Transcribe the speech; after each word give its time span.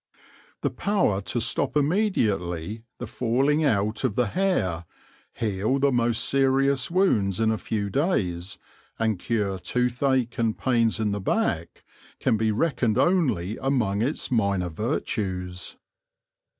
The 0.61 0.71
power 0.71 1.21
to 1.21 1.39
stop 1.39 1.77
immediately 1.77 2.81
the 2.97 3.05
falling 3.05 3.63
out 3.63 4.03
of 4.03 4.15
32 4.15 4.15
THE 4.15 4.21
LORE 4.21 4.25
OF 4.25 4.33
THE 4.33 4.33
HONEY 4.33 4.33
BEE 4.33 4.33
the 4.33 4.41
hair, 4.61 4.85
heal 5.33 5.77
the 5.77 5.91
most 5.91 6.23
serious 6.23 6.89
wounds 6.89 7.39
in 7.39 7.51
a 7.51 7.59
few 7.59 7.91
days, 7.91 8.57
and 8.97 9.19
cure 9.19 9.59
toothache 9.59 10.39
and 10.39 10.57
pains 10.57 10.99
in 10.99 11.11
the 11.11 11.21
back, 11.21 11.83
can 12.19 12.35
be 12.35 12.49
reckoned 12.51 12.97
only 12.97 13.59
among 13.61 14.01
its 14.01 14.31
minor 14.31 14.69
virtues. 14.69 15.77